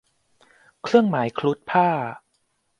[0.83, 2.05] เครื่องหมายครุฑพ่าห์